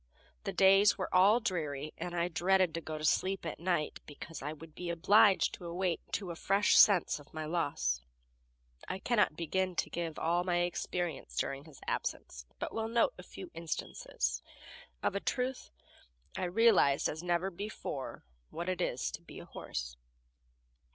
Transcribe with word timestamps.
The 0.45 0.51
days 0.51 0.97
were 0.97 1.13
all 1.13 1.39
dreary, 1.39 1.93
and 1.95 2.15
I 2.15 2.27
dreaded 2.27 2.73
to 2.73 2.81
go 2.81 2.97
to 2.97 3.05
sleep 3.05 3.45
at 3.45 3.59
night, 3.59 3.99
because 4.07 4.41
I 4.41 4.51
would 4.51 4.73
be 4.73 4.89
obliged 4.89 5.53
to 5.53 5.65
awake 5.65 5.99
to 6.13 6.31
a 6.31 6.35
fresh 6.35 6.75
sense 6.75 7.19
of 7.19 7.35
my 7.35 7.45
loss. 7.45 8.01
I 8.87 8.97
cannot 8.97 9.35
begin 9.37 9.75
to 9.75 9.91
give 9.91 10.17
all 10.17 10.43
my 10.43 10.61
experience 10.61 11.37
during 11.37 11.65
his 11.65 11.81
absence, 11.85 12.47
but 12.57 12.73
will 12.73 12.87
note 12.87 13.13
a 13.19 13.21
few 13.21 13.51
instances. 13.53 14.41
Of 15.03 15.13
a 15.13 15.19
truth, 15.19 15.69
I 16.35 16.45
realized 16.45 17.07
as 17.07 17.21
never 17.21 17.51
before 17.51 18.25
what 18.49 18.69
it 18.69 18.81
is 18.81 19.11
to 19.11 19.21
be 19.21 19.37
a 19.37 19.45
horse. 19.45 19.97